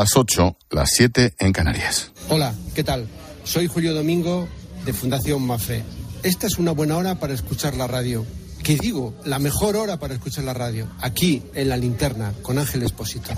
[0.00, 2.10] las 8, las 7 en Canarias.
[2.30, 3.06] Hola, ¿qué tal?
[3.44, 4.48] Soy Julio Domingo
[4.86, 5.84] de Fundación Mafre.
[6.22, 8.24] Esta es una buena hora para escuchar la radio.
[8.62, 9.14] ¿Qué digo?
[9.26, 10.88] La mejor hora para escuchar la radio.
[11.02, 13.30] Aquí, en la linterna, con Ángel Espósito.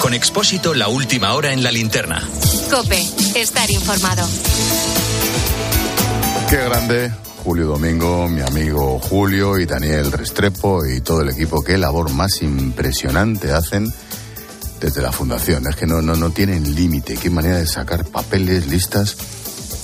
[0.00, 2.26] Con Expósito, la última hora en la linterna.
[2.70, 3.04] Cope,
[3.34, 4.26] estar informado.
[6.48, 11.62] Qué grande Julio Domingo, mi amigo Julio y Daniel Restrepo y todo el equipo.
[11.62, 13.86] Qué labor más impresionante hacen
[14.80, 15.64] desde la fundación.
[15.68, 17.16] Es que no, no, no tienen límite.
[17.16, 19.16] Qué manera de sacar papeles, listas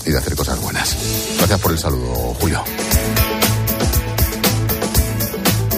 [0.05, 0.97] y de hacer cosas buenas.
[1.39, 2.65] Gracias por el saludo, Julio.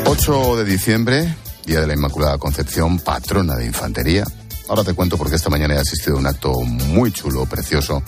[0.06, 4.24] 8 de diciembre, Día de la Inmaculada Concepción, patrona de infantería.
[4.70, 8.02] Ahora te cuento porque esta mañana he asistido a un acto muy chulo, precioso,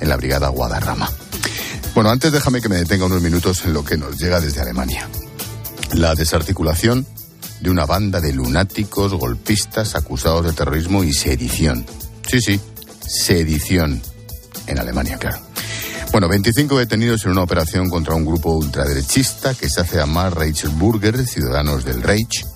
[0.00, 1.08] en la Brigada Guadarrama.
[1.94, 5.06] Bueno, antes déjame que me detenga unos minutos en lo que nos llega desde Alemania.
[5.92, 7.06] La desarticulación
[7.60, 11.84] de una banda de lunáticos golpistas acusados de terrorismo y sedición.
[12.26, 12.60] Sí, sí,
[13.06, 14.00] sedición.
[14.66, 15.38] En Alemania, claro.
[16.12, 21.26] Bueno, 25 detenidos en una operación contra un grupo ultraderechista que se hace llamar Reichsburger,
[21.26, 22.46] ciudadanos del Reich.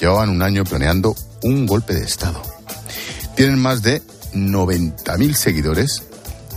[0.00, 2.40] Llevaban un año planeando un golpe de Estado.
[3.34, 4.02] Tienen más de
[4.32, 6.04] 90.000 seguidores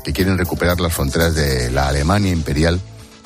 [0.04, 2.80] que quieren recuperar las fronteras de la Alemania imperial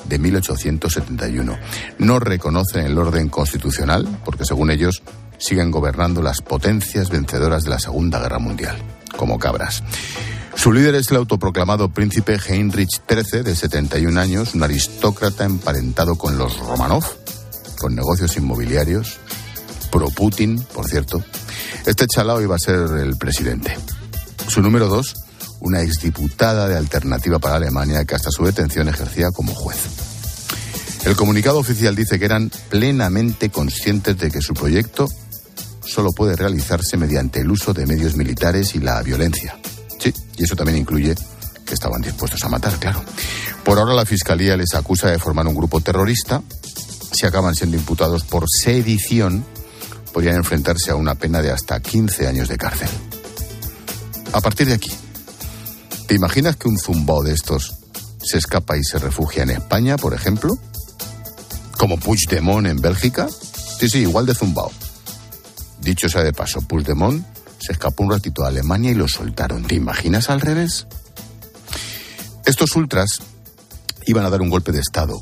[0.08, 1.58] de 1871.
[2.00, 5.04] No reconocen el orden constitucional porque, según ellos,
[5.38, 8.78] siguen gobernando las potencias vencedoras de la Segunda Guerra Mundial,
[9.18, 9.84] como cabras.
[10.56, 16.38] Su líder es el autoproclamado príncipe Heinrich XIII, de 71 años, un aristócrata emparentado con
[16.38, 17.04] los Romanov,
[17.78, 19.20] con negocios inmobiliarios,
[19.92, 21.24] pro-Putin, por cierto.
[21.86, 23.78] Este chalao iba a ser el presidente.
[24.48, 25.25] Su número dos
[25.62, 29.78] una exdiputada de Alternativa para Alemania que hasta su detención ejercía como juez.
[31.06, 35.08] El comunicado oficial dice que eran plenamente conscientes de que su proyecto
[35.86, 39.56] solo puede realizarse mediante el uso de medios militares y la violencia.
[40.00, 41.16] Sí, y eso también incluye
[41.66, 43.04] que estaban dispuestos a matar, claro.
[43.64, 46.42] Por ahora la Fiscalía les acusa de formar un grupo terrorista.
[47.12, 49.46] Si acaban siendo imputados por sedición,
[50.12, 52.90] podrían enfrentarse a una pena de hasta 15 años de cárcel.
[54.34, 54.92] A partir de aquí,
[56.08, 57.78] ¿Te imaginas que un zumbao de estos
[58.24, 60.58] se escapa y se refugia en España, por ejemplo?
[61.78, 63.28] Como Puigdemont en Bélgica.
[63.80, 64.72] Sí, sí, igual de zumbao.
[65.82, 67.26] Dicho sea de paso, Puigdemont
[67.60, 69.64] se escapó un ratito a Alemania y lo soltaron.
[69.64, 70.86] ¿Te imaginas al revés?
[72.46, 73.22] Estos ultras
[74.06, 75.20] iban a dar un golpe de Estado,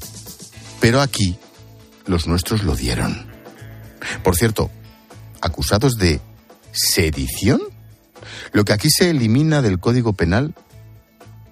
[0.82, 1.38] pero aquí
[2.06, 3.32] los nuestros lo dieron.
[4.24, 4.70] Por cierto,
[5.40, 6.20] acusados de
[6.74, 7.62] sedición.
[8.52, 10.54] Lo que aquí se elimina del Código Penal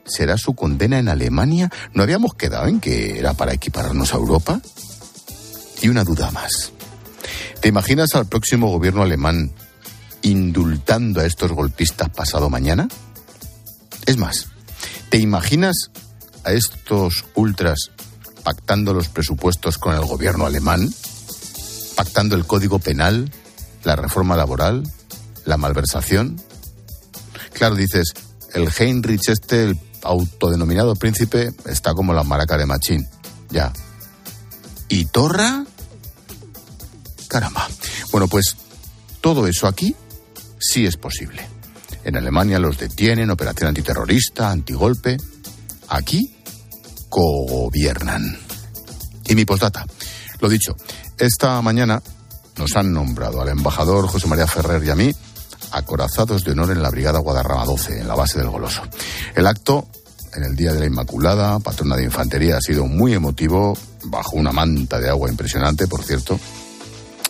[0.05, 1.71] será su condena en Alemania?
[1.93, 4.61] ¿No habíamos quedado en que era para equipararnos a Europa?
[5.81, 6.71] Y una duda más.
[7.61, 9.51] ¿Te imaginas al próximo gobierno alemán
[10.23, 12.87] indultando a estos golpistas pasado mañana?
[14.05, 14.47] Es más,
[15.09, 15.91] ¿te imaginas
[16.43, 17.91] a estos ultras
[18.43, 20.91] pactando los presupuestos con el gobierno alemán?
[21.95, 23.31] ¿Pactando el código penal,
[23.83, 24.83] la reforma laboral,
[25.45, 26.41] la malversación?
[27.53, 28.13] Claro, dices,
[28.53, 33.07] el Heinrich este, el autodenominado príncipe está como la maraca de Machín.
[33.49, 33.71] Ya.
[34.87, 35.65] ¿Y Torra?
[37.27, 37.67] Caramba.
[38.11, 38.55] Bueno, pues
[39.21, 39.95] todo eso aquí
[40.59, 41.47] sí es posible.
[42.03, 45.17] En Alemania los detienen, operación antiterrorista, antigolpe.
[45.87, 46.35] Aquí
[47.09, 48.37] gobiernan.
[49.25, 49.85] Y mi postdata.
[50.39, 50.75] Lo dicho,
[51.17, 52.01] esta mañana
[52.57, 55.13] nos han nombrado al embajador José María Ferrer y a mí
[55.71, 58.81] acorazados de honor en la Brigada Guadarrama 12, en la base del Goloso.
[59.35, 59.87] El acto,
[60.33, 64.51] en el Día de la Inmaculada, patrona de infantería, ha sido muy emotivo, bajo una
[64.51, 66.39] manta de agua impresionante, por cierto.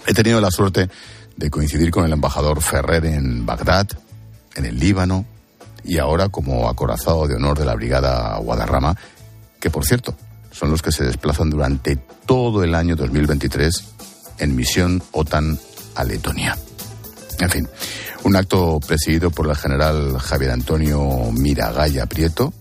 [0.07, 0.89] He tenido la suerte
[1.37, 3.87] de coincidir con el embajador Ferrer en Bagdad,
[4.55, 5.25] en el Líbano,
[5.83, 8.95] y ahora como acorazado de honor de la Brigada Guadarrama,
[9.59, 10.15] que por cierto,
[10.51, 13.83] son los que se desplazan durante todo el año 2023
[14.39, 15.57] en misión OTAN
[15.95, 16.57] a Letonia.
[17.41, 17.67] En fin,
[18.23, 22.53] un acto presidido por el general Javier Antonio Miragaya Prieto.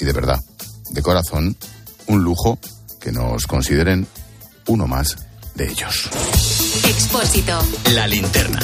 [0.00, 0.40] Y de verdad,
[0.90, 1.56] de corazón,
[2.08, 2.58] un lujo
[3.00, 4.08] que nos consideren
[4.66, 5.16] uno más
[5.54, 6.10] de ellos.
[6.88, 7.60] Expósito.
[7.94, 8.60] La linterna.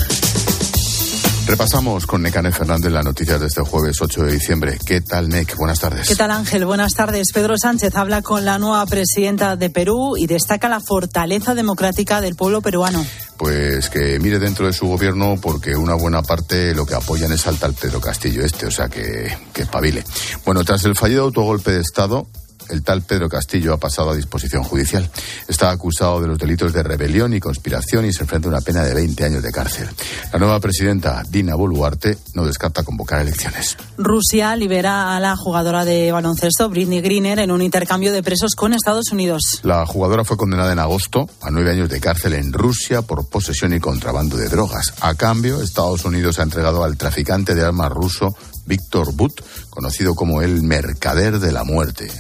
[1.47, 4.79] Repasamos con Necane Fernández las noticias de este jueves 8 de diciembre.
[4.85, 5.57] ¿Qué tal, Nec?
[5.57, 6.09] Buenas tardes.
[6.09, 6.67] ¿Qué tal, Ángel?
[6.67, 7.29] Buenas tardes.
[7.33, 12.35] Pedro Sánchez habla con la nueva presidenta de Perú y destaca la fortaleza democrática del
[12.35, 13.07] pueblo peruano.
[13.38, 17.47] Pues que mire dentro de su gobierno porque una buena parte lo que apoyan es
[17.47, 20.05] al tal Pedro Castillo este, o sea que, que espabile.
[20.44, 22.27] Bueno, tras el fallido autogolpe de Estado,
[22.71, 25.09] el tal Pedro Castillo ha pasado a disposición judicial.
[25.49, 28.85] Está acusado de los delitos de rebelión y conspiración y se enfrenta a una pena
[28.85, 29.89] de 20 años de cárcel.
[30.33, 33.77] La nueva presidenta, Dina Boluarte, no descarta convocar elecciones.
[33.97, 38.73] Rusia libera a la jugadora de baloncesto Britney Griner en un intercambio de presos con
[38.73, 39.61] Estados Unidos.
[39.62, 43.73] La jugadora fue condenada en agosto a nueve años de cárcel en Rusia por posesión
[43.73, 44.95] y contrabando de drogas.
[45.01, 48.35] A cambio, Estados Unidos ha entregado al traficante de armas ruso
[48.67, 49.41] Víctor Butt,
[49.71, 52.11] conocido como el mercader de la muerte.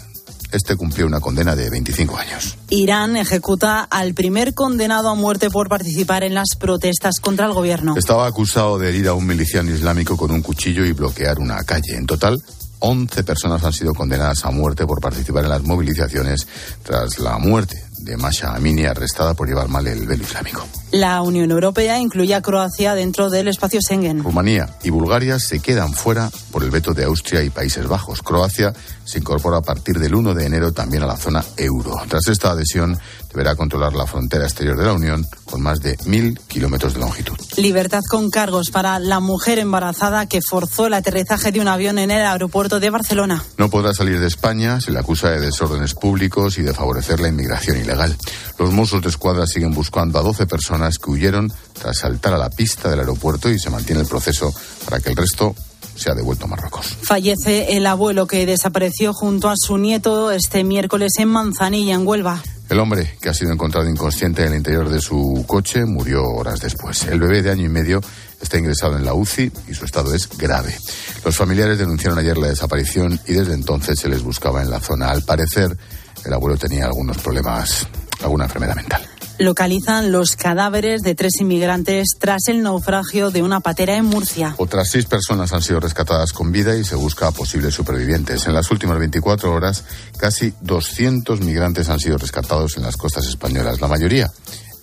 [0.56, 2.56] Este cumplió una condena de 25 años.
[2.70, 7.94] Irán ejecuta al primer condenado a muerte por participar en las protestas contra el gobierno.
[7.94, 11.94] Estaba acusado de herir a un miliciano islámico con un cuchillo y bloquear una calle.
[11.94, 12.42] En total,
[12.78, 16.46] 11 personas han sido condenadas a muerte por participar en las movilizaciones
[16.82, 20.66] tras la muerte de Masha Amini, arrestada por llevar mal el velo islámico.
[20.92, 24.22] La Unión Europea incluye a Croacia dentro del espacio Schengen.
[24.22, 28.22] Rumanía y Bulgaria se quedan fuera por el veto de Austria y Países Bajos.
[28.22, 28.72] Croacia
[29.04, 31.96] se incorpora a partir del 1 de enero también a la zona euro.
[32.08, 32.98] Tras esta adhesión,
[33.30, 37.36] deberá controlar la frontera exterior de la Unión con más de mil kilómetros de longitud.
[37.56, 42.12] Libertad con cargos para la mujer embarazada que forzó el aterrizaje de un avión en
[42.12, 43.44] el aeropuerto de Barcelona.
[43.58, 47.28] No podrá salir de España, se le acusa de desórdenes públicos y de favorecer la
[47.28, 47.95] inmigración ilegal.
[48.58, 52.50] Los Mossos de Escuadra siguen buscando a 12 personas que huyeron tras saltar a la
[52.50, 54.52] pista del aeropuerto y se mantiene el proceso
[54.84, 55.54] para que el resto
[55.94, 56.96] se ha devuelto a Marruecos.
[57.02, 62.42] Fallece el abuelo que desapareció junto a su nieto este miércoles en Manzanilla, en Huelva.
[62.68, 66.60] El hombre, que ha sido encontrado inconsciente en el interior de su coche, murió horas
[66.60, 67.04] después.
[67.04, 68.00] El bebé de año y medio
[68.40, 70.76] está ingresado en la UCI y su estado es grave.
[71.24, 75.10] Los familiares denunciaron ayer la desaparición y desde entonces se les buscaba en la zona.
[75.10, 75.76] Al parecer,
[76.26, 77.86] el abuelo tenía algunos problemas,
[78.22, 79.06] alguna enfermedad mental
[79.38, 84.54] localizan los cadáveres de tres inmigrantes tras el naufragio de una patera en Murcia.
[84.58, 88.46] Otras seis personas han sido rescatadas con vida y se busca a posibles supervivientes.
[88.46, 89.84] En las últimas 24 horas,
[90.16, 94.30] casi 200 migrantes han sido rescatados en las costas españolas, la mayoría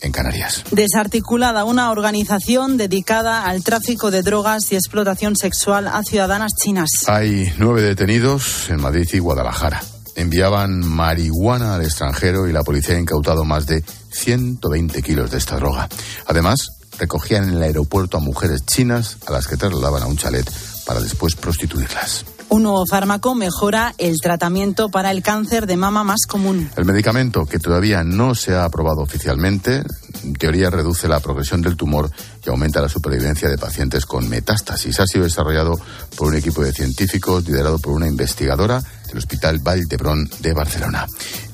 [0.02, 0.64] en Canarias.
[0.72, 6.90] Desarticulada una organización dedicada al tráfico de drogas y explotación sexual a ciudadanas chinas.
[7.08, 9.82] Hay nueve detenidos en Madrid y Guadalajara
[10.16, 15.56] enviaban marihuana al extranjero y la policía ha incautado más de 120 kilos de esta
[15.56, 15.90] droga.
[16.28, 20.50] Además, recogían en el aeropuerto a mujeres chinas a las que trasladaban a un chalet
[20.86, 22.26] para después prostituirlas.
[22.50, 26.70] Un nuevo fármaco mejora el tratamiento para el cáncer de mama más común.
[26.76, 29.84] El medicamento, que todavía no se ha aprobado oficialmente,
[30.24, 32.10] en teoría reduce la progresión del tumor
[32.46, 35.00] y aumenta la supervivencia de pacientes con metástasis.
[35.00, 35.80] Ha sido desarrollado
[36.18, 41.08] por un equipo de científicos liderado por una investigadora del Hospital Vall d'Hebron de Barcelona.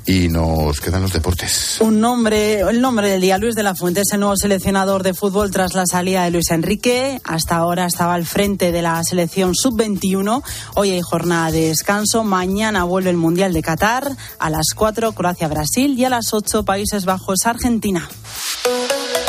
[0.05, 1.77] Y nos quedan los deportes.
[1.81, 5.13] Un nombre, el nombre del día, Luis de la Fuente, es el nuevo seleccionador de
[5.13, 7.21] fútbol tras la salida de Luis Enrique.
[7.23, 10.41] Hasta ahora estaba al frente de la selección sub-21.
[10.73, 12.23] Hoy hay jornada de descanso.
[12.23, 14.09] Mañana vuelve el Mundial de Qatar.
[14.39, 15.93] A las 4, Croacia-Brasil.
[15.99, 18.09] Y a las 8, Países Bajos-Argentina.
[18.51, 19.28] Thank you.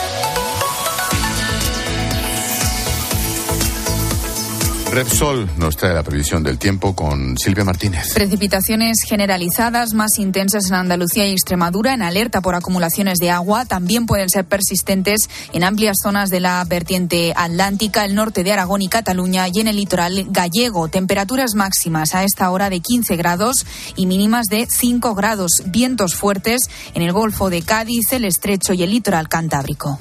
[4.92, 8.12] Repsol nos trae la previsión del tiempo con Silvia Martínez.
[8.12, 13.66] Precipitaciones generalizadas más intensas en Andalucía y Extremadura, en alerta por acumulaciones de agua.
[13.66, 18.82] También pueden ser persistentes en amplias zonas de la vertiente atlántica, el norte de Aragón
[18.82, 20.88] y Cataluña y en el litoral gallego.
[20.88, 25.62] Temperaturas máximas a esta hora de 15 grados y mínimas de 5 grados.
[25.66, 26.62] Vientos fuertes
[26.94, 30.00] en el Golfo de Cádiz, el Estrecho y el litoral cantábrico.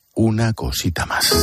[0.15, 1.33] una cosita más.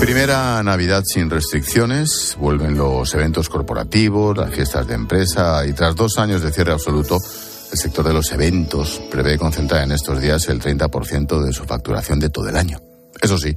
[0.00, 6.18] Primera Navidad sin restricciones, vuelven los eventos corporativos, las fiestas de empresa y tras dos
[6.18, 7.18] años de cierre absoluto,
[7.70, 12.20] el sector de los eventos prevé concentrar en estos días el 30% de su facturación
[12.20, 12.80] de todo el año.
[13.20, 13.54] Eso sí,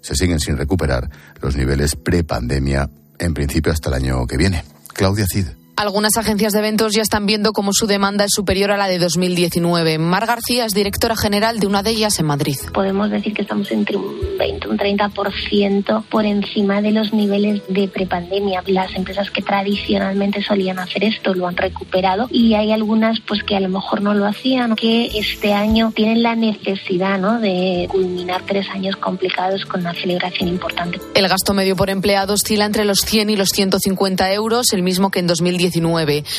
[0.00, 1.08] se siguen sin recuperar
[1.40, 4.64] los niveles pre-pandemia, en principio hasta el año que viene.
[4.92, 5.46] Claudia Cid.
[5.76, 9.00] Algunas agencias de eventos ya están viendo cómo su demanda es superior a la de
[9.00, 9.98] 2019.
[9.98, 12.54] Mar García es directora general de una de ellas en Madrid.
[12.72, 17.88] Podemos decir que estamos entre un 20 un 30% por encima de los niveles de
[17.88, 18.62] prepandemia.
[18.66, 23.56] Las empresas que tradicionalmente solían hacer esto lo han recuperado y hay algunas pues que
[23.56, 27.40] a lo mejor no lo hacían, que este año tienen la necesidad ¿no?
[27.40, 31.00] de culminar tres años complicados con una celebración importante.
[31.16, 35.10] El gasto medio por empleado oscila entre los 100 y los 150 euros, el mismo
[35.10, 35.63] que en 2019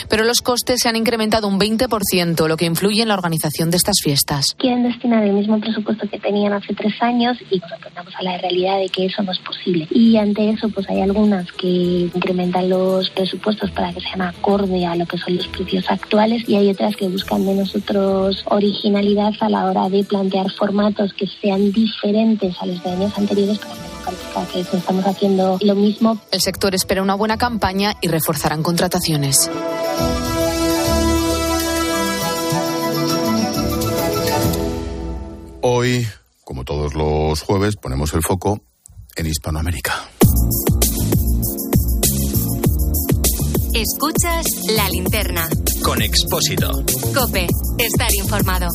[0.09, 3.77] pero los costes se han incrementado un 20%, lo que influye en la organización de
[3.77, 4.55] estas fiestas.
[4.57, 8.37] Quieren destinar el mismo presupuesto que tenían hace tres años y nos enfrentamos a la
[8.37, 9.87] realidad de que eso no es posible.
[9.91, 11.67] Y ante eso, pues hay algunas que
[12.13, 16.55] incrementan los presupuestos para que sean acorde a lo que son los precios actuales y
[16.55, 21.71] hay otras que buscan de nosotros originalidad a la hora de plantear formatos que sean
[21.71, 23.84] diferentes a los de años anteriores para
[24.51, 26.19] que estamos haciendo lo mismo.
[26.31, 29.49] El sector espera una buena campaña y reforzarán contrataciones.
[35.61, 36.07] Hoy,
[36.43, 38.61] como todos los jueves, ponemos el foco
[39.15, 40.09] en Hispanoamérica.
[43.73, 44.45] Escuchas
[44.75, 45.49] la linterna.
[45.83, 46.71] Con Expósito.
[47.13, 47.47] Cope,
[47.77, 48.67] estar informado.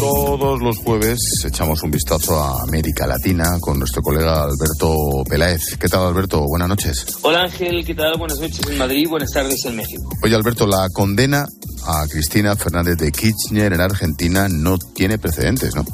[0.00, 5.76] Todos los jueves echamos un vistazo a América Latina con nuestro colega Alberto Peláez.
[5.78, 6.42] ¿Qué tal, Alberto?
[6.48, 7.18] Buenas noches.
[7.20, 7.84] Hola, Ángel.
[7.84, 8.16] ¿Qué tal?
[8.16, 9.06] Buenas noches en Madrid.
[9.10, 10.08] Buenas tardes en México.
[10.22, 11.44] Oye, Alberto, la condena
[11.86, 15.84] a Cristina Fernández de Kirchner en Argentina no tiene precedentes, ¿no?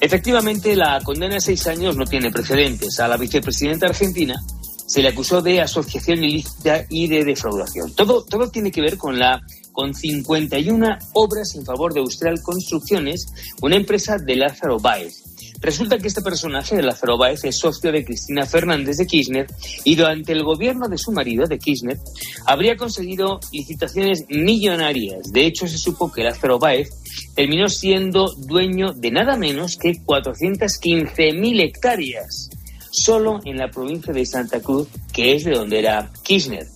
[0.00, 2.98] Efectivamente, la condena de seis años no tiene precedentes.
[2.98, 4.34] A la vicepresidenta argentina
[4.88, 7.94] se le acusó de asociación ilícita y de defraudación.
[7.94, 9.40] Todo, todo tiene que ver con la
[9.72, 13.26] con 51 obras en favor de Austral Construcciones,
[13.60, 15.24] una empresa de Lázaro Báez.
[15.60, 19.46] Resulta que este personaje de Lázaro Báez es socio de Cristina Fernández de Kirchner
[19.84, 21.98] y durante el gobierno de su marido, de Kirchner,
[22.46, 25.32] habría conseguido licitaciones millonarias.
[25.32, 26.90] De hecho, se supo que Lázaro Báez
[27.36, 32.50] terminó siendo dueño de nada menos que 415.000 hectáreas
[32.92, 36.66] solo en la provincia de Santa Cruz, que es de donde era Kirchner.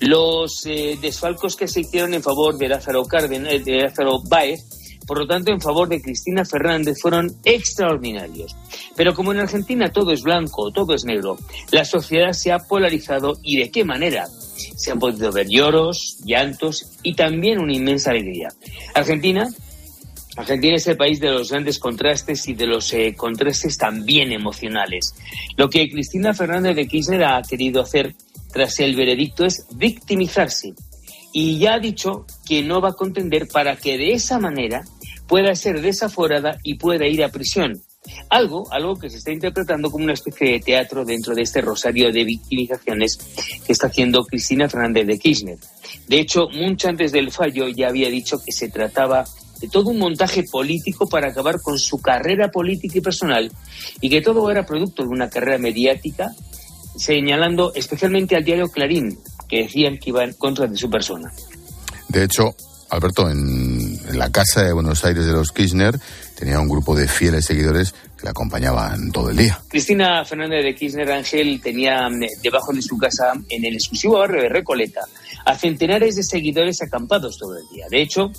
[0.00, 4.64] Los eh, desfalcos que se hicieron en favor de Lázaro Cárdenas, eh, de Lázaro Báez,
[5.06, 8.56] por lo tanto, en favor de Cristina Fernández fueron extraordinarios.
[8.94, 11.38] Pero como en Argentina todo es blanco, todo es negro,
[11.70, 14.28] la sociedad se ha polarizado y de qué manera.
[14.76, 18.48] Se han podido ver lloros, llantos y también una inmensa alegría.
[18.94, 19.48] Argentina
[20.36, 25.14] Argentina es el país de los grandes contrastes y de los eh, contrastes también emocionales.
[25.56, 28.14] Lo que Cristina Fernández de Kirchner ha querido hacer
[28.52, 30.74] tras el veredicto es victimizarse.
[31.32, 34.84] Y ya ha dicho que no va a contender para que de esa manera
[35.26, 37.82] pueda ser desaforada y pueda ir a prisión.
[38.28, 42.10] Algo, algo que se está interpretando como una especie de teatro dentro de este rosario
[42.12, 43.16] de victimizaciones
[43.64, 45.58] que está haciendo Cristina Fernández de Kirchner.
[46.08, 49.24] De hecho, mucho antes del fallo ya había dicho que se trataba
[49.68, 53.52] todo un montaje político para acabar con su carrera política y personal
[54.00, 56.32] y que todo era producto de una carrera mediática,
[56.96, 61.30] señalando especialmente al diario Clarín, que decían que iba en contra de su persona.
[62.08, 62.54] De hecho,
[62.92, 65.98] Alberto, en, la casa de Buenos Aires de los Kirchner
[66.38, 69.58] tenía un grupo de fieles seguidores que le acompañaban todo el día.
[69.68, 74.42] Cristina Fernández de Kirchner Ángel tenía mm, debajo de su casa, en el exclusivo barrio
[74.42, 75.00] de Recoleta,
[75.46, 77.86] a centenares de seguidores acampados todo el día.
[77.90, 78.30] De hecho,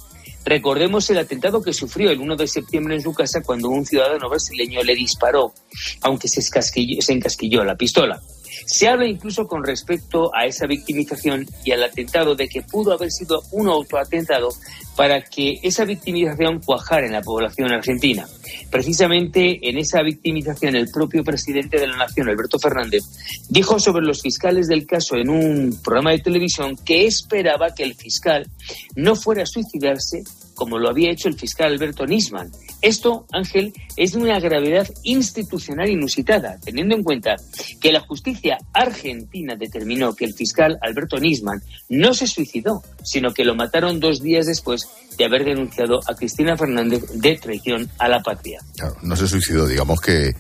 [0.46, 4.30] Recordemos el atentado que sufrió el 1 de septiembre en su casa cuando un ciudadano
[4.30, 5.54] brasileño le disparó,
[6.02, 8.22] aunque se, se encasquilló la pistola.
[8.66, 13.12] Se habla incluso con respecto a esa victimización y al atentado de que pudo haber
[13.12, 14.50] sido un autoatentado
[14.96, 18.28] para que esa victimización cuajara en la población argentina.
[18.70, 23.04] Precisamente en esa victimización el propio presidente de la Nación, Alberto Fernández,
[23.50, 27.96] dijo sobre los fiscales del caso en un programa de televisión que esperaba que el
[27.96, 28.48] fiscal
[28.96, 30.24] no fuera a suicidarse
[30.64, 32.50] como lo había hecho el fiscal Alberto Nisman.
[32.82, 37.36] Esto, Ángel, es de una gravedad institucional inusitada, teniendo en cuenta
[37.82, 43.44] que la justicia argentina determinó que el fiscal Alberto Nisman no se suicidó, sino que
[43.44, 48.22] lo mataron dos días después de haber denunciado a Cristina Fernández de traición a la
[48.22, 48.62] patria.
[48.78, 50.32] Claro, no se suicidó, digamos que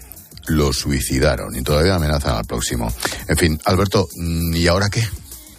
[0.48, 2.88] lo suicidaron y todavía amenazan al próximo.
[3.27, 5.03] En fin, Alberto, ¿y ahora qué?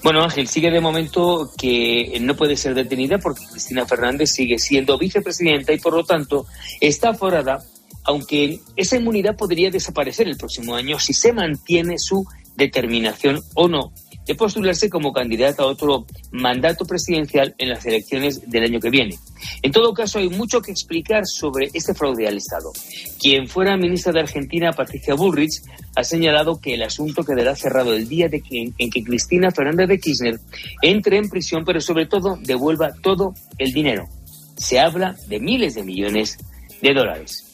[0.04, 4.98] Bueno, Ángel, sigue de momento que no puede ser detenida porque Cristina Fernández sigue siendo
[4.98, 6.44] vicepresidenta y por lo tanto
[6.78, 7.64] está forada,
[8.04, 12.22] aunque esa inmunidad podría desaparecer el próximo año si se mantiene su
[12.54, 13.94] determinación o no
[14.26, 19.18] de postularse como candidata a otro mandato presidencial en las elecciones del año que viene.
[19.62, 22.72] En todo caso, hay mucho que explicar sobre este fraude al Estado.
[23.20, 25.62] Quien fuera ministra de Argentina, Patricia Bullrich,
[25.96, 29.88] ha señalado que el asunto quedará cerrado el día de que, en que Cristina Fernández
[29.88, 30.40] de Kirchner
[30.82, 34.08] entre en prisión, pero sobre todo devuelva todo el dinero.
[34.56, 36.38] Se habla de miles de millones
[36.80, 37.44] de dólares.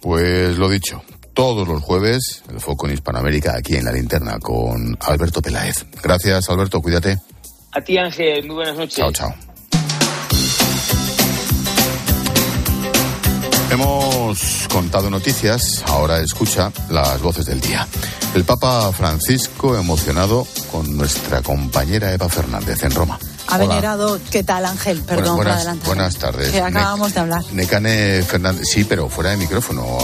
[0.00, 1.02] Pues lo dicho,
[1.34, 5.86] todos los jueves, el foco en Hispanoamérica, aquí en la linterna, con Alberto Peláez.
[6.02, 7.18] Gracias, Alberto, cuídate.
[7.72, 8.96] A ti, Ángel, muy buenas noches.
[8.96, 9.34] Chao, chao.
[13.70, 17.86] Hemos contado noticias, ahora escucha las voces del día.
[18.34, 23.18] El Papa Francisco emocionado con nuestra compañera Eva Fernández en Roma.
[23.46, 25.00] Ha venerado, ¿qué tal Ángel?
[25.02, 25.86] Perdón buenas, por.
[25.86, 26.50] Buenas tardes.
[26.50, 27.42] Que acabamos de hablar.
[27.52, 29.98] Necane Fernández, sí, pero fuera de micrófono.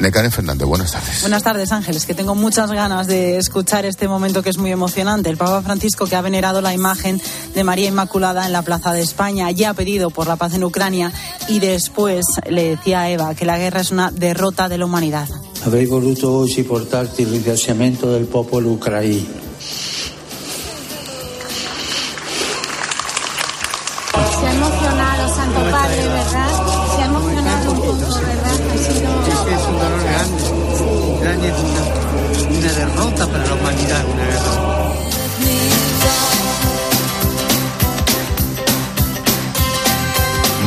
[0.00, 1.20] Necane Fernández, buenas tardes.
[1.22, 5.30] Buenas tardes, Ángeles, que tengo muchas ganas de escuchar este momento que es muy emocionante.
[5.30, 7.20] El Papa Francisco, que ha venerado la imagen
[7.54, 10.64] de María Inmaculada en la Plaza de España, ya ha pedido por la paz en
[10.64, 11.12] Ucrania
[11.48, 15.28] y después le decía a Eva que la guerra es una derrota de la humanidad.
[15.64, 19.47] Avrei voluto oggi portarti il ringraziamento del popolo ucraino.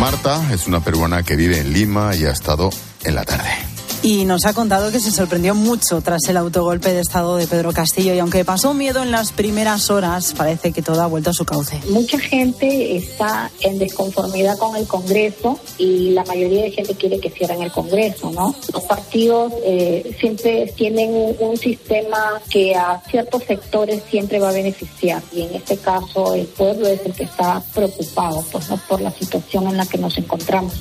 [0.01, 2.71] Marta es una peruana que vive en Lima y ha estado
[3.03, 3.70] en la tarde.
[4.03, 7.71] Y nos ha contado que se sorprendió mucho tras el autogolpe de Estado de Pedro
[7.71, 11.33] Castillo y aunque pasó miedo en las primeras horas, parece que todo ha vuelto a
[11.33, 11.79] su cauce.
[11.87, 17.29] Mucha gente está en desconformidad con el Congreso y la mayoría de gente quiere que
[17.29, 18.55] cierren el Congreso, ¿no?
[18.73, 25.21] Los partidos eh, siempre tienen un, sistema que a ciertos sectores siempre va a beneficiar
[25.31, 28.77] y en este caso el pueblo es el que está preocupado pues, ¿no?
[28.87, 30.73] por la situación en la que nos encontramos.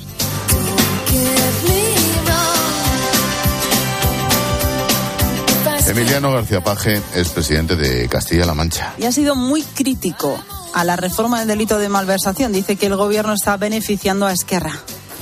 [5.91, 8.93] Emiliano García Paje es presidente de Castilla-La Mancha.
[8.97, 10.41] Y ha sido muy crítico
[10.73, 12.53] a la reforma del delito de malversación.
[12.53, 14.71] Dice que el gobierno está beneficiando a Esquerra.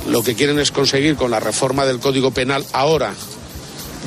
[0.08, 3.16] Lo que quieren es conseguir con la reforma del Código Penal ahora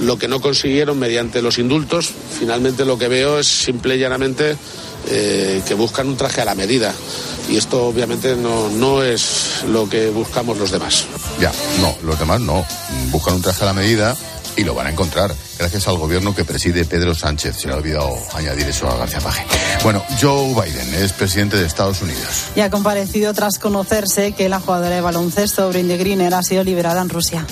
[0.02, 2.12] lo que no consiguieron mediante los indultos.
[2.38, 4.57] Finalmente lo que veo es simple y llanamente
[5.09, 6.95] eh, que buscan un traje a la medida.
[7.50, 11.07] Y esto obviamente no, no es lo que buscamos los demás.
[11.40, 11.50] Ya,
[11.81, 12.64] no, los demás no.
[13.11, 14.16] Buscan un traje a la medida
[14.56, 17.57] y lo van a encontrar gracias al gobierno que preside Pedro Sánchez.
[17.57, 19.44] Se le ha olvidado añadir eso a García Paje.
[19.83, 22.46] Bueno, Joe Biden es presidente de Estados Unidos.
[22.57, 27.03] Y ha comparecido tras conocerse que la jugadora de baloncesto Brindy Greener ha sido liberada
[27.03, 27.46] en Rusia.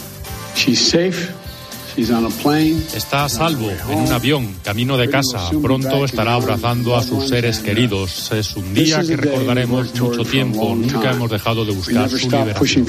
[2.95, 5.51] Está a salvo en un avión, camino de casa.
[5.63, 8.31] Pronto estará abrazando a sus seres queridos.
[8.33, 10.75] Es un día que recordaremos mucho tiempo.
[10.75, 12.87] Nunca hemos dejado de buscar su liberación.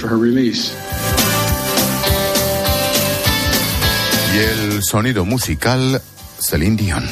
[4.33, 6.01] Y el sonido musical,
[6.39, 7.03] Celine Dion.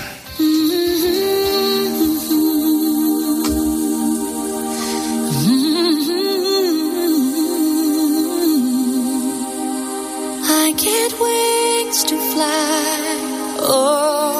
[10.52, 13.18] I get wings to fly.
[13.62, 14.39] Oh,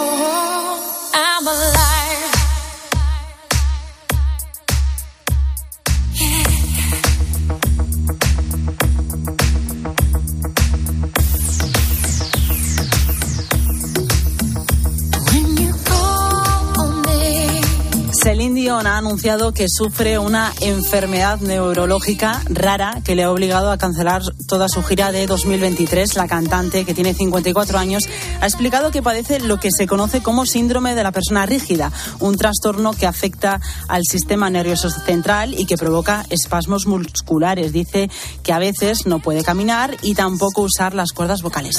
[19.00, 24.84] anunciado que sufre una enfermedad neurológica rara que le ha obligado a cancelar toda su
[24.84, 26.16] gira de 2023.
[26.16, 28.04] La cantante, que tiene 54 años,
[28.42, 32.38] ha explicado que padece lo que se conoce como síndrome de la persona rígida, un
[32.38, 37.72] trastorno que afecta al sistema nervioso central y que provoca espasmos musculares.
[37.72, 38.10] Dice
[38.44, 41.78] que a veces no puede caminar y tampoco usar las cuerdas vocales.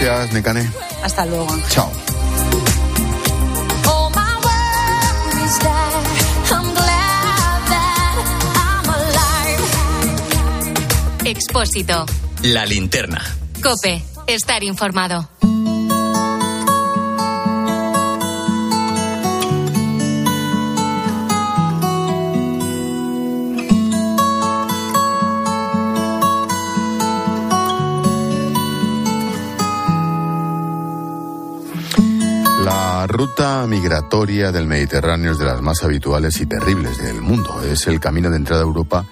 [0.00, 0.74] Gracias.
[1.02, 1.48] Hasta luego.
[1.68, 1.90] Chao.
[8.90, 9.62] alive.
[11.24, 12.06] Expósito.
[12.42, 13.22] La linterna.
[13.62, 14.02] Cope.
[14.26, 15.28] Estar informado.
[33.18, 37.60] Ruta migratoria del Mediterráneo es de las más habituales y terribles del mundo.
[37.64, 39.04] Es el camino de entrada a Europa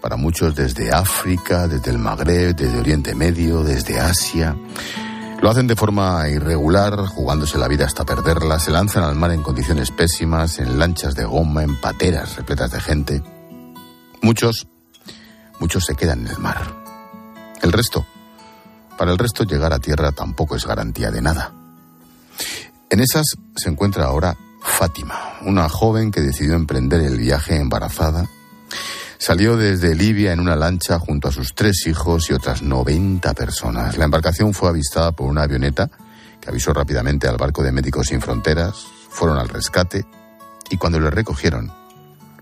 [0.00, 4.56] para muchos desde África, desde el Magreb, desde Oriente Medio, desde Asia.
[5.40, 9.42] Lo hacen de forma irregular, jugándose la vida hasta perderla, se lanzan al mar en
[9.42, 13.22] condiciones pésimas, en lanchas de goma, en pateras repletas de gente.
[14.20, 14.66] Muchos,
[15.60, 16.74] muchos se quedan en el mar.
[17.62, 18.04] El resto,
[18.98, 21.63] para el resto llegar a tierra tampoco es garantía de nada.
[22.94, 23.26] En esas
[23.56, 28.28] se encuentra ahora Fátima, una joven que decidió emprender el viaje embarazada.
[29.18, 33.98] Salió desde Libia en una lancha junto a sus tres hijos y otras 90 personas.
[33.98, 35.90] La embarcación fue avistada por una avioneta
[36.40, 38.86] que avisó rápidamente al barco de Médicos Sin Fronteras.
[39.08, 40.06] Fueron al rescate
[40.70, 41.72] y cuando le recogieron,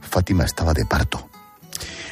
[0.03, 1.31] Fátima estaba de parto.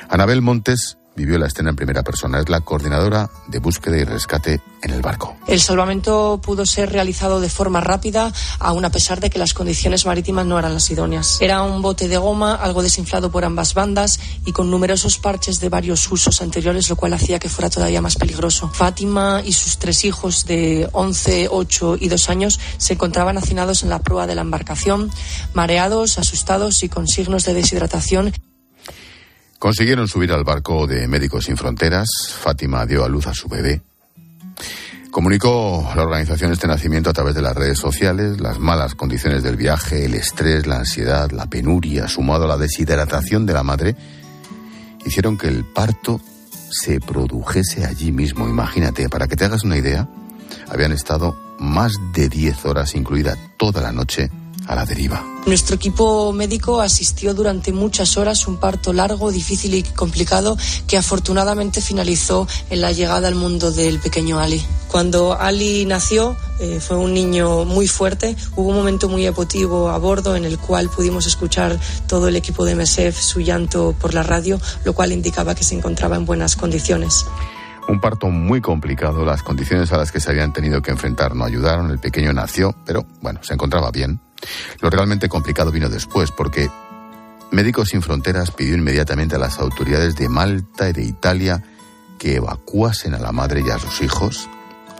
[0.08, 2.40] Anabel Montes vivió la escena en primera persona.
[2.40, 5.36] Es la coordinadora de búsqueda y rescate en el barco.
[5.46, 10.06] El salvamento pudo ser realizado de forma rápida, aun a pesar de que las condiciones
[10.06, 11.38] marítimas no eran las idóneas.
[11.40, 15.68] Era un bote de goma, algo desinflado por ambas bandas y con numerosos parches de
[15.68, 18.68] varios usos anteriores, lo cual hacía que fuera todavía más peligroso.
[18.68, 23.90] Fátima y sus tres hijos de 11, 8 y 2 años se encontraban hacinados en
[23.90, 25.10] la proa de la embarcación,
[25.54, 28.32] mareados, asustados y con signos de deshidratación.
[29.60, 32.08] Consiguieron subir al barco de Médicos Sin Fronteras.
[32.32, 33.82] Fátima dio a luz a su bebé.
[35.10, 38.40] Comunicó la organización este nacimiento a través de las redes sociales.
[38.40, 43.44] Las malas condiciones del viaje, el estrés, la ansiedad, la penuria, sumado a la deshidratación
[43.44, 43.96] de la madre,
[45.04, 46.22] hicieron que el parto
[46.70, 48.48] se produjese allí mismo.
[48.48, 50.08] Imagínate, para que te hagas una idea,
[50.70, 54.30] habían estado más de 10 horas, incluida toda la noche,
[54.66, 55.24] a la deriva.
[55.46, 61.80] Nuestro equipo médico asistió durante muchas horas un parto largo, difícil y complicado que afortunadamente
[61.80, 64.62] finalizó en la llegada al mundo del pequeño Ali.
[64.88, 68.36] Cuando Ali nació, eh, fue un niño muy fuerte.
[68.56, 72.64] Hubo un momento muy emotivo a bordo en el cual pudimos escuchar todo el equipo
[72.64, 76.56] de MSF su llanto por la radio, lo cual indicaba que se encontraba en buenas
[76.56, 77.24] condiciones.
[77.90, 81.44] Un parto muy complicado, las condiciones a las que se habían tenido que enfrentar no
[81.44, 84.20] ayudaron, el pequeño nació, pero bueno, se encontraba bien.
[84.80, 86.70] Lo realmente complicado vino después, porque
[87.50, 91.64] Médicos Sin Fronteras pidió inmediatamente a las autoridades de Malta y de Italia
[92.16, 94.48] que evacuasen a la madre y a sus hijos,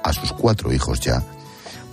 [0.03, 1.23] a sus cuatro hijos ya,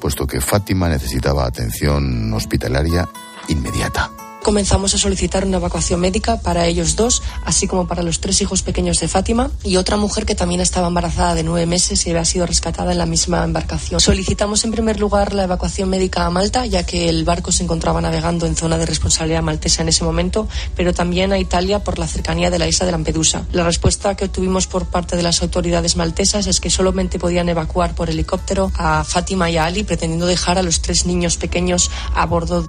[0.02, 3.08] puesto que Fátima necesitaba atención hospitalaria
[3.50, 8.42] inmediata comenzamos a solicitar una evacuación médica para ellos dos, así como para los tres
[8.42, 12.12] hijos pequeños de Fátima y otra mujer que también estaba embarazada de nueve meses y
[12.12, 14.00] había sido rescatada en la misma embarcación.
[14.00, 18.02] Solicitamos en primer lugar la evacuación médica a Malta, ya que el barco se encontraba
[18.02, 22.08] navegando en zona de responsabilidad maltesa en ese momento, pero también a Italia por la
[22.08, 23.46] cercanía de la isla de Lampedusa.
[23.52, 27.96] La respuesta que obtuvimos por parte de las autoridades maltesas es que solamente podían evacuar
[27.96, 32.26] por helicóptero a Fátima y a Ali, pretendiendo dejar a los tres niños pequeños a
[32.26, 32.68] bordo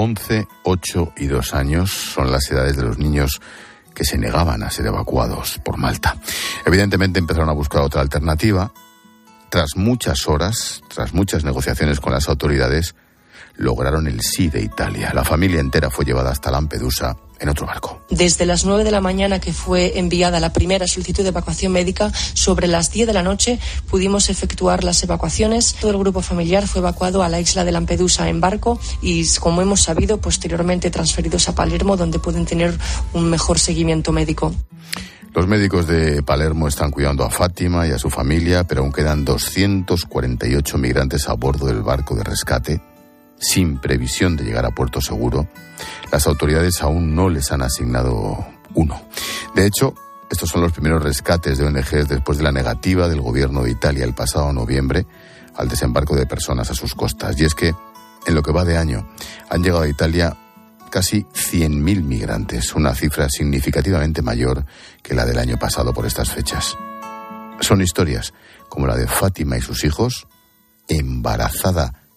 [0.00, 3.40] 11, 8 y 2 años son las edades de los niños
[3.92, 6.16] que se negaban a ser evacuados por Malta.
[6.64, 8.72] Evidentemente empezaron a buscar otra alternativa.
[9.50, 12.94] Tras muchas horas, tras muchas negociaciones con las autoridades,
[13.56, 15.10] lograron el sí de Italia.
[15.12, 18.00] La familia entera fue llevada hasta Lampedusa en otro barco.
[18.10, 22.12] Desde las 9 de la mañana que fue enviada la primera solicitud de evacuación médica,
[22.34, 25.74] sobre las 10 de la noche pudimos efectuar las evacuaciones.
[25.80, 29.62] Todo el grupo familiar fue evacuado a la isla de Lampedusa en barco y, como
[29.62, 32.76] hemos sabido, posteriormente transferidos a Palermo, donde pueden tener
[33.12, 34.54] un mejor seguimiento médico.
[35.34, 39.24] Los médicos de Palermo están cuidando a Fátima y a su familia, pero aún quedan
[39.24, 42.80] 248 migrantes a bordo del barco de rescate
[43.38, 45.48] sin previsión de llegar a puerto seguro,
[46.12, 49.02] las autoridades aún no les han asignado uno.
[49.54, 49.94] De hecho,
[50.30, 54.04] estos son los primeros rescates de ONGs después de la negativa del gobierno de Italia
[54.04, 55.06] el pasado noviembre
[55.56, 57.40] al desembarco de personas a sus costas.
[57.40, 57.74] Y es que,
[58.26, 59.08] en lo que va de año,
[59.48, 60.36] han llegado a Italia
[60.90, 64.64] casi 100.000 migrantes, una cifra significativamente mayor
[65.02, 66.76] que la del año pasado por estas fechas.
[67.60, 68.32] Son historias
[68.68, 70.26] como la de Fátima y sus hijos,
[70.88, 72.07] embarazada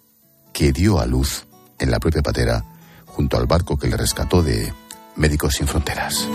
[0.62, 1.48] que dio a luz
[1.80, 2.64] en la propia patera
[3.08, 4.72] junto al barco que le rescató de
[5.16, 6.28] Médicos Sin Fronteras.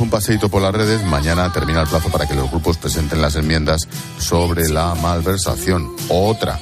[0.00, 1.04] Un paseito por las redes.
[1.04, 5.88] Mañana termina el plazo para que los grupos presenten las enmiendas sobre la malversación.
[6.08, 6.58] Otra,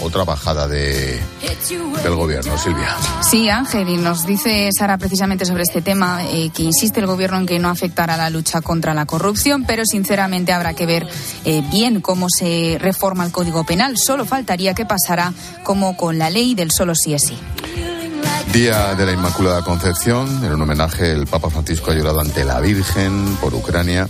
[0.00, 1.20] otra bajada de,
[2.02, 2.96] del gobierno, Silvia.
[3.22, 7.38] Sí, Ángel, y nos dice Sara precisamente sobre este tema eh, que insiste el gobierno
[7.38, 11.06] en que no afectará la lucha contra la corrupción, pero sinceramente habrá que ver
[11.44, 13.96] eh, bien cómo se reforma el Código Penal.
[13.96, 17.38] Solo faltaría que pasara como con la ley del solo sí es sí.
[18.52, 22.60] Día de la Inmaculada Concepción, en un homenaje el Papa Francisco ha llorado ante la
[22.60, 24.08] Virgen por Ucrania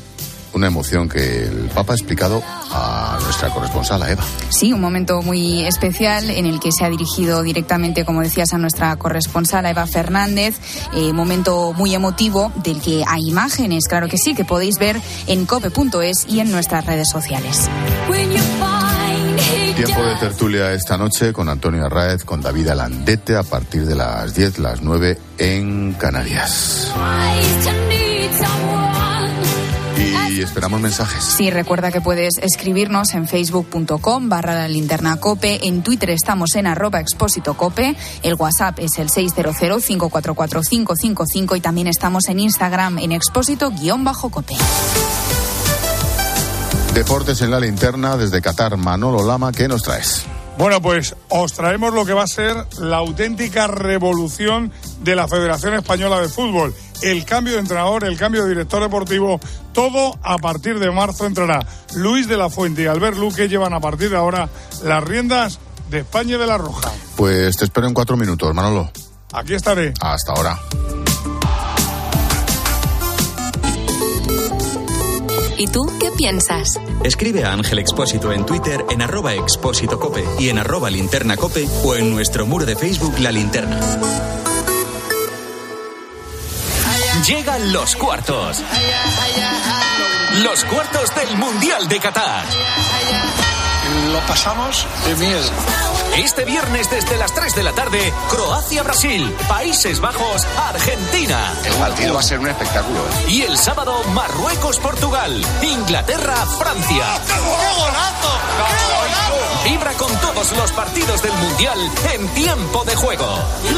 [0.55, 4.23] una emoción que el Papa ha explicado a nuestra corresponsal, a Eva.
[4.51, 8.59] Sí, un momento muy especial en el que se ha dirigido directamente, como decías, a
[8.59, 10.59] nuestra corresponsal, a Eva Fernández.
[10.95, 15.47] Eh, momento muy emotivo del que hay imágenes, claro que sí, que podéis ver en
[15.47, 17.69] cope.es y en nuestras redes sociales.
[19.77, 24.35] Tiempo de tertulia esta noche con Antonio Arraez, con David Alandete a partir de las
[24.35, 26.93] 10, las 9 en Canarias
[30.33, 31.23] y esperamos mensajes.
[31.23, 36.67] Sí, recuerda que puedes escribirnos en facebook.com barra la linterna cope, en Twitter estamos en
[36.67, 43.71] arroba expósito cope, el WhatsApp es el 600-544-555 y también estamos en Instagram en expósito
[43.71, 44.57] guion bajo cope.
[46.95, 50.27] Deportes en la linterna desde Qatar, Manolo Lama, ¿qué nos traes?
[50.59, 55.73] Bueno, pues os traemos lo que va a ser la auténtica revolución de la Federación
[55.73, 56.75] Española de Fútbol.
[57.01, 59.41] El cambio de entrenador, el cambio de director deportivo,
[59.73, 61.67] todo a partir de marzo entrará.
[61.95, 64.51] Luis de la Fuente y Albert Luque llevan a partir de ahora
[64.85, 66.93] las riendas de España y de la Roja.
[67.17, 68.91] Pues te espero en cuatro minutos, Manolo.
[69.33, 69.95] Aquí estaré.
[69.99, 70.61] Hasta ahora.
[75.63, 76.81] ¿Y tú qué piensas?
[77.05, 81.69] Escribe a Ángel Expósito en Twitter en arroba expósito cope y en arroba linterna cope
[81.85, 83.79] o en nuestro muro de Facebook La Linterna.
[87.25, 88.61] Llegan los cuartos.
[90.43, 92.45] Los cuartos del Mundial de Qatar.
[94.13, 95.92] Lo pasamos de miedo.
[96.17, 101.55] Este viernes desde las 3 de la tarde, Croacia-Brasil, Países Bajos, Argentina.
[101.65, 102.99] El partido va a ser un espectáculo.
[102.99, 103.31] ¿eh?
[103.31, 107.05] Y el sábado, Marruecos-Portugal, Inglaterra-Francia.
[107.27, 108.39] ¡Qué golazo!
[108.59, 109.52] ¡Qué golazo!
[109.65, 111.79] Vibra con todos los partidos del Mundial
[112.13, 113.27] en tiempo de juego.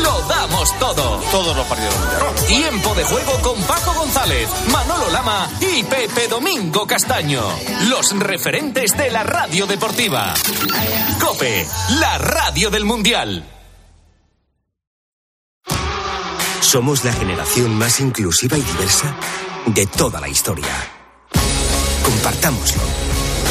[0.02, 1.20] Lo damos todo.
[1.30, 2.46] Todos los partidos del Mundial.
[2.46, 7.42] Tiempo de juego con Paco González, Manolo Lama y Pepe Domingo Castaño.
[7.88, 10.34] Los referentes de la radio deportiva.
[11.20, 11.66] Cope,
[12.00, 13.44] la radio del Mundial.
[16.60, 19.14] Somos la generación más inclusiva y diversa
[19.66, 20.72] de toda la historia.
[22.02, 22.82] Compartámoslo,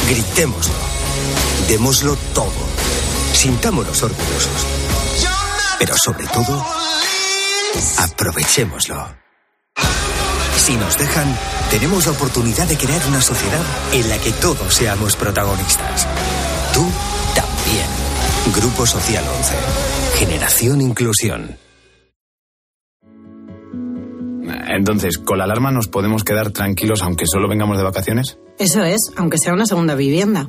[0.08, 0.74] gritémoslo,
[1.68, 2.52] démoslo todo,
[3.32, 4.66] sintámonos orgullosos.
[5.78, 6.64] Pero sobre todo,
[7.98, 9.24] aprovechémoslo.
[10.56, 11.26] Si nos dejan,
[11.70, 13.60] tenemos la oportunidad de crear una sociedad
[13.92, 16.06] en la que todos seamos protagonistas.
[16.72, 16.86] Tú
[17.34, 17.86] también.
[18.54, 19.54] Grupo Social 11.
[20.16, 21.58] Generación Inclusión.
[24.68, 28.38] Entonces, ¿con la alarma nos podemos quedar tranquilos aunque solo vengamos de vacaciones?
[28.58, 30.48] Eso es, aunque sea una segunda vivienda.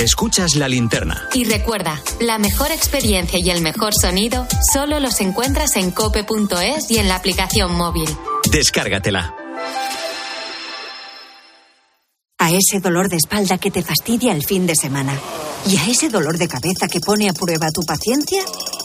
[0.00, 1.28] Escuchas la linterna.
[1.34, 6.96] Y recuerda, la mejor experiencia y el mejor sonido solo los encuentras en cope.es y
[6.96, 8.08] en la aplicación móvil.
[8.50, 9.34] Descárgatela.
[12.38, 15.12] A ese dolor de espalda que te fastidia el fin de semana.
[15.66, 18.42] Y a ese dolor de cabeza que pone a prueba tu paciencia,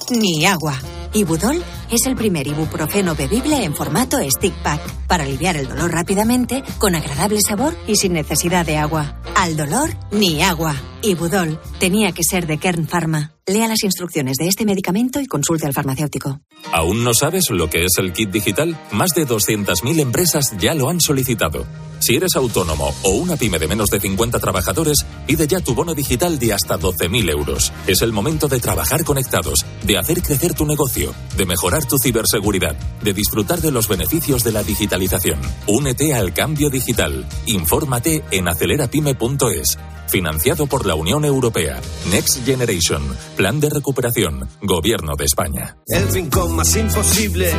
[0.09, 0.77] ni agua.
[1.13, 6.61] Ibudol es el primer ibuprofeno bebible en formato stick pack para aliviar el dolor rápidamente,
[6.77, 9.21] con agradable sabor y sin necesidad de agua.
[9.35, 10.73] Al dolor, ni agua.
[11.01, 13.34] Ibudol tenía que ser de Kern Pharma.
[13.47, 16.39] Lea las instrucciones de este medicamento y consulte al farmacéutico.
[16.71, 18.75] ¿Aún no sabes lo que es el kit digital?
[18.91, 21.63] Más de 200.000 empresas ya lo han solicitado.
[21.99, 25.93] Si eres autónomo o una pyme de menos de 50 trabajadores, pide ya tu bono
[25.93, 27.71] digital de hasta 12.000 euros.
[27.85, 32.75] Es el momento de trabajar conectados, de hacer crecer tu negocio, de mejorar tu ciberseguridad,
[33.03, 35.39] de disfrutar de los beneficios de la digitalización.
[35.67, 37.27] Únete al cambio digital.
[37.45, 39.77] Infórmate en acelerapyme.es.
[40.07, 41.81] Financiado por la Unión Europea.
[42.11, 43.03] Next Generation.
[43.35, 44.47] Plan de recuperación.
[44.61, 45.77] Gobierno de España.
[45.87, 47.51] El rincón más imposible.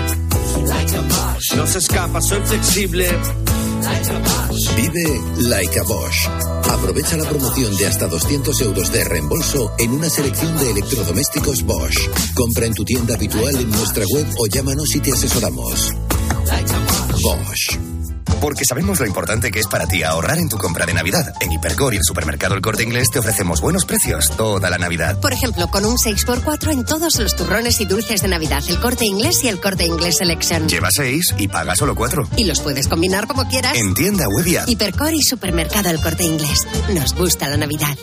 [1.56, 3.08] No se escapa, soy flexible.
[4.76, 6.28] Vive like a Bosch.
[6.70, 12.08] Aprovecha la promoción de hasta 200 euros de reembolso en una selección de electrodomésticos Bosch.
[12.34, 15.92] Compra en tu tienda habitual en nuestra web o llámanos y te asesoramos.
[17.22, 17.95] Bosch.
[18.40, 21.32] Porque sabemos lo importante que es para ti ahorrar en tu compra de Navidad.
[21.40, 25.20] En Hipercor y el supermercado El Corte Inglés te ofrecemos buenos precios toda la Navidad.
[25.20, 29.04] Por ejemplo, con un 6x4 en todos los turrones y dulces de Navidad, el corte
[29.04, 30.68] inglés y el corte inglés Selection.
[30.68, 32.28] Lleva 6 y paga solo 4.
[32.36, 33.76] Y los puedes combinar como quieras.
[33.76, 34.72] En tienda web y.
[34.72, 36.66] Hipercor y supermercado El corte inglés.
[36.94, 37.96] Nos gusta la Navidad.